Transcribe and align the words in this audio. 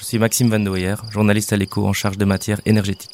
Je 0.00 0.06
suis 0.06 0.18
Maxime 0.18 0.48
Van 0.48 0.58
Doyer, 0.58 0.94
journaliste 1.10 1.52
à 1.52 1.58
l'écho 1.58 1.86
en 1.86 1.92
charge 1.92 2.16
de 2.16 2.24
matières 2.24 2.62
énergétiques. 2.64 3.10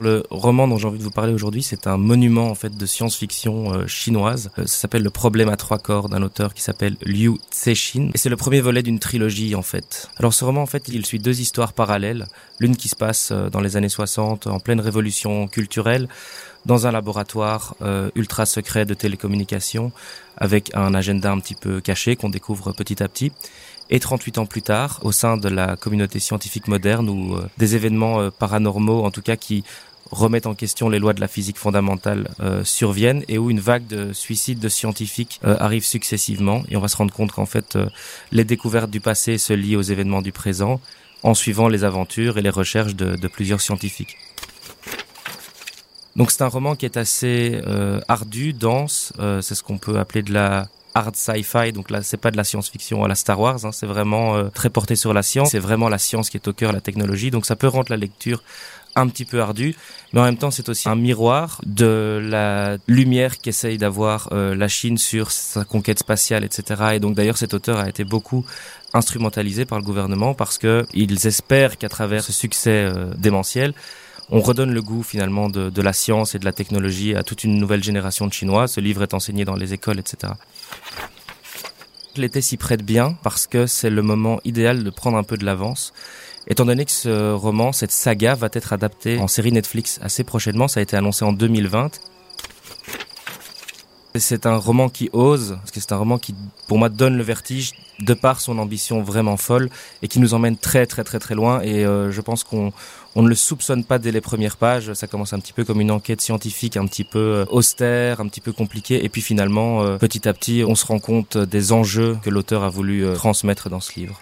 Le 0.00 0.24
roman 0.28 0.66
dont 0.66 0.76
j'ai 0.76 0.88
envie 0.88 0.98
de 0.98 1.04
vous 1.04 1.12
parler 1.12 1.32
aujourd'hui, 1.32 1.62
c'est 1.62 1.86
un 1.86 1.96
monument 1.96 2.50
en 2.50 2.56
fait 2.56 2.76
de 2.76 2.84
science-fiction 2.84 3.74
euh, 3.74 3.86
chinoise. 3.86 4.50
Euh, 4.58 4.66
ça 4.66 4.76
s'appelle 4.76 5.04
Le 5.04 5.10
problème 5.10 5.48
à 5.48 5.56
trois 5.56 5.78
corps 5.78 6.08
d'un 6.08 6.22
auteur 6.22 6.52
qui 6.52 6.62
s'appelle 6.62 6.96
Liu 7.02 7.38
Cixin 7.52 8.10
et 8.12 8.18
c'est 8.18 8.28
le 8.28 8.36
premier 8.36 8.60
volet 8.60 8.82
d'une 8.82 8.98
trilogie 8.98 9.54
en 9.54 9.62
fait. 9.62 10.10
Alors 10.16 10.34
ce 10.34 10.44
roman 10.44 10.62
en 10.62 10.66
fait, 10.66 10.88
il 10.88 11.06
suit 11.06 11.20
deux 11.20 11.40
histoires 11.40 11.74
parallèles, 11.74 12.26
l'une 12.58 12.76
qui 12.76 12.88
se 12.88 12.96
passe 12.96 13.30
euh, 13.30 13.50
dans 13.50 13.60
les 13.60 13.76
années 13.76 13.88
60 13.88 14.48
en 14.48 14.58
pleine 14.58 14.80
révolution 14.80 15.46
culturelle 15.46 16.08
dans 16.68 16.86
un 16.86 16.92
laboratoire 16.92 17.74
ultra 18.14 18.46
secret 18.46 18.84
de 18.84 18.94
télécommunications 18.94 19.90
avec 20.36 20.70
un 20.74 20.94
agenda 20.94 21.32
un 21.32 21.40
petit 21.40 21.56
peu 21.56 21.80
caché 21.80 22.14
qu'on 22.14 22.28
découvre 22.28 22.72
petit 22.72 23.02
à 23.02 23.08
petit 23.08 23.32
et 23.90 23.98
38 23.98 24.38
ans 24.38 24.46
plus 24.46 24.62
tard, 24.62 25.00
au 25.02 25.12
sein 25.12 25.38
de 25.38 25.48
la 25.48 25.76
communauté 25.76 26.20
scientifique 26.20 26.68
moderne, 26.68 27.08
où 27.08 27.38
des 27.56 27.74
événements 27.74 28.30
paranormaux, 28.30 29.02
en 29.02 29.10
tout 29.10 29.22
cas 29.22 29.36
qui 29.36 29.64
remettent 30.10 30.46
en 30.46 30.54
question 30.54 30.88
les 30.88 30.98
lois 30.98 31.12
de 31.12 31.20
la 31.20 31.28
physique 31.28 31.58
fondamentale 31.58 32.28
euh, 32.40 32.64
surviennent 32.64 33.24
et 33.28 33.38
où 33.38 33.50
une 33.50 33.60
vague 33.60 33.86
de 33.86 34.12
suicides 34.12 34.58
de 34.58 34.68
scientifiques 34.68 35.40
euh, 35.44 35.56
arrive 35.58 35.84
successivement 35.84 36.62
et 36.68 36.76
on 36.76 36.80
va 36.80 36.88
se 36.88 36.96
rendre 36.96 37.12
compte 37.12 37.32
qu'en 37.32 37.46
fait 37.46 37.76
euh, 37.76 37.88
les 38.32 38.44
découvertes 38.44 38.90
du 38.90 39.00
passé 39.00 39.38
se 39.38 39.52
lient 39.52 39.76
aux 39.76 39.82
événements 39.82 40.22
du 40.22 40.32
présent 40.32 40.80
en 41.22 41.34
suivant 41.34 41.68
les 41.68 41.84
aventures 41.84 42.38
et 42.38 42.42
les 42.42 42.50
recherches 42.50 42.94
de, 42.94 43.16
de 43.16 43.28
plusieurs 43.28 43.60
scientifiques. 43.60 44.16
Donc 46.18 46.30
c'est 46.30 46.42
un 46.42 46.48
roman 46.48 46.74
qui 46.74 46.84
est 46.84 46.98
assez 46.98 47.62
ardu, 48.08 48.52
dense, 48.52 49.12
c'est 49.40 49.54
ce 49.54 49.62
qu'on 49.62 49.78
peut 49.78 49.98
appeler 49.98 50.22
de 50.22 50.34
la 50.34 50.66
hard 50.94 51.16
sci-fi. 51.16 51.72
Donc 51.72 51.90
là, 51.90 52.02
c'est 52.02 52.16
pas 52.16 52.30
de 52.30 52.36
la 52.36 52.44
science-fiction 52.44 53.04
à 53.04 53.08
la 53.08 53.14
Star 53.14 53.38
Wars, 53.40 53.64
hein, 53.64 53.72
c'est 53.72 53.86
vraiment 53.86 54.50
très 54.50 54.68
porté 54.68 54.96
sur 54.96 55.14
la 55.14 55.22
science. 55.22 55.50
C'est 55.52 55.58
vraiment 55.60 55.88
la 55.88 55.98
science 55.98 56.28
qui 56.28 56.36
est 56.36 56.48
au 56.48 56.52
cœur, 56.52 56.72
la 56.72 56.80
technologie. 56.80 57.30
Donc 57.30 57.46
ça 57.46 57.56
peut 57.56 57.68
rendre 57.68 57.86
la 57.88 57.96
lecture 57.96 58.42
un 58.98 59.08
petit 59.08 59.24
peu 59.24 59.40
ardu, 59.40 59.74
mais 60.12 60.20
en 60.20 60.24
même 60.24 60.36
temps 60.36 60.50
c'est 60.50 60.68
aussi 60.68 60.88
un 60.88 60.96
miroir 60.96 61.60
de 61.64 62.20
la 62.22 62.78
lumière 62.86 63.38
qu'essaye 63.38 63.78
d'avoir 63.78 64.28
euh, 64.32 64.54
la 64.54 64.68
Chine 64.68 64.98
sur 64.98 65.30
sa 65.30 65.64
conquête 65.64 66.00
spatiale, 66.00 66.44
etc. 66.44 66.82
Et 66.94 67.00
donc 67.00 67.14
d'ailleurs 67.14 67.38
cet 67.38 67.54
auteur 67.54 67.78
a 67.78 67.88
été 67.88 68.04
beaucoup 68.04 68.44
instrumentalisé 68.94 69.64
par 69.64 69.78
le 69.78 69.84
gouvernement 69.84 70.34
parce 70.34 70.58
que 70.58 70.86
ils 70.94 71.26
espèrent 71.26 71.78
qu'à 71.78 71.88
travers 71.88 72.24
ce 72.24 72.32
succès 72.32 72.84
euh, 72.84 73.12
démentiel, 73.16 73.74
on 74.30 74.40
redonne 74.40 74.72
le 74.72 74.82
goût 74.82 75.02
finalement 75.02 75.48
de, 75.48 75.82
la 75.82 75.92
science 75.92 76.34
et 76.34 76.38
de 76.38 76.44
la 76.44 76.52
technologie 76.52 77.14
à 77.14 77.22
toute 77.22 77.44
une 77.44 77.58
nouvelle 77.58 77.82
génération 77.82 78.26
de 78.26 78.32
Chinois. 78.32 78.68
Ce 78.68 78.80
livre 78.80 79.02
est 79.02 79.14
enseigné 79.14 79.44
dans 79.44 79.56
les 79.56 79.72
écoles, 79.72 79.98
etc. 79.98 80.32
L'été 82.16 82.40
s'y 82.40 82.56
prête 82.56 82.82
bien 82.82 83.16
parce 83.22 83.46
que 83.46 83.66
c'est 83.66 83.90
le 83.90 84.02
moment 84.02 84.40
idéal 84.44 84.84
de 84.84 84.90
prendre 84.90 85.16
un 85.16 85.22
peu 85.22 85.36
de 85.36 85.44
l'avance 85.44 85.92
Étant 86.50 86.64
donné 86.64 86.86
que 86.86 86.90
ce 86.90 87.32
roman, 87.32 87.72
cette 87.72 87.90
saga 87.90 88.34
va 88.34 88.48
être 88.54 88.72
adaptée 88.72 89.18
en 89.18 89.28
série 89.28 89.52
Netflix 89.52 90.00
assez 90.02 90.24
prochainement, 90.24 90.66
ça 90.66 90.80
a 90.80 90.82
été 90.82 90.96
annoncé 90.96 91.26
en 91.26 91.32
2020. 91.34 92.00
C'est 94.18 94.46
un 94.46 94.56
roman 94.56 94.88
qui 94.88 95.10
ose, 95.12 95.56
parce 95.60 95.70
que 95.70 95.80
c'est 95.80 95.92
un 95.92 95.96
roman 95.96 96.18
qui, 96.18 96.34
pour 96.66 96.78
moi, 96.78 96.88
donne 96.88 97.16
le 97.16 97.22
vertige 97.22 97.72
de 98.00 98.14
par 98.14 98.40
son 98.40 98.58
ambition 98.58 99.02
vraiment 99.02 99.36
folle 99.36 99.70
et 100.02 100.08
qui 100.08 100.20
nous 100.20 100.34
emmène 100.34 100.56
très 100.56 100.86
très 100.86 101.04
très 101.04 101.18
très 101.18 101.34
loin. 101.34 101.60
Et 101.62 101.84
euh, 101.84 102.10
je 102.10 102.20
pense 102.20 102.44
qu'on 102.44 102.72
on 103.14 103.22
ne 103.22 103.28
le 103.28 103.34
soupçonne 103.34 103.84
pas 103.84 103.98
dès 103.98 104.12
les 104.12 104.20
premières 104.20 104.56
pages. 104.56 104.92
Ça 104.92 105.06
commence 105.06 105.32
un 105.32 105.40
petit 105.40 105.52
peu 105.52 105.64
comme 105.64 105.80
une 105.80 105.90
enquête 105.90 106.20
scientifique, 106.20 106.76
un 106.76 106.86
petit 106.86 107.04
peu 107.04 107.18
euh, 107.18 107.44
austère, 107.50 108.20
un 108.20 108.28
petit 108.28 108.40
peu 108.40 108.52
compliquée. 108.52 109.04
Et 109.04 109.08
puis 109.08 109.22
finalement, 109.22 109.82
euh, 109.82 109.98
petit 109.98 110.28
à 110.28 110.32
petit, 110.32 110.64
on 110.66 110.74
se 110.74 110.86
rend 110.86 110.98
compte 110.98 111.36
des 111.36 111.72
enjeux 111.72 112.18
que 112.22 112.30
l'auteur 112.30 112.62
a 112.62 112.68
voulu 112.68 113.04
transmettre 113.14 113.68
dans 113.68 113.80
ce 113.80 113.98
livre. 113.98 114.20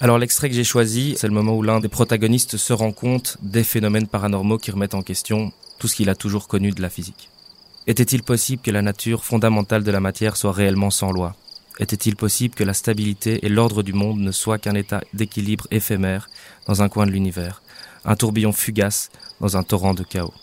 Alors 0.00 0.18
l'extrait 0.18 0.48
que 0.48 0.56
j'ai 0.56 0.64
choisi, 0.64 1.14
c'est 1.16 1.28
le 1.28 1.32
moment 1.32 1.54
où 1.54 1.62
l'un 1.62 1.78
des 1.78 1.88
protagonistes 1.88 2.56
se 2.56 2.72
rend 2.72 2.90
compte 2.90 3.36
des 3.40 3.62
phénomènes 3.62 4.08
paranormaux 4.08 4.58
qui 4.58 4.72
remettent 4.72 4.96
en 4.96 5.02
question 5.02 5.52
tout 5.78 5.88
ce 5.88 5.96
qu'il 5.96 6.08
a 6.08 6.14
toujours 6.14 6.48
connu 6.48 6.70
de 6.70 6.82
la 6.82 6.90
physique. 6.90 7.28
Était-il 7.86 8.22
possible 8.22 8.62
que 8.62 8.70
la 8.70 8.82
nature 8.82 9.24
fondamentale 9.24 9.82
de 9.82 9.90
la 9.90 10.00
matière 10.00 10.36
soit 10.36 10.52
réellement 10.52 10.90
sans 10.90 11.10
loi? 11.10 11.34
Était-il 11.78 12.16
possible 12.16 12.54
que 12.54 12.64
la 12.64 12.74
stabilité 12.74 13.44
et 13.44 13.48
l'ordre 13.48 13.82
du 13.82 13.92
monde 13.92 14.20
ne 14.20 14.30
soient 14.30 14.58
qu'un 14.58 14.74
état 14.74 15.00
d'équilibre 15.14 15.66
éphémère 15.70 16.28
dans 16.66 16.82
un 16.82 16.88
coin 16.88 17.06
de 17.06 17.10
l'univers, 17.10 17.62
un 18.04 18.14
tourbillon 18.14 18.52
fugace 18.52 19.10
dans 19.40 19.56
un 19.56 19.62
torrent 19.62 19.94
de 19.94 20.04
chaos 20.04 20.34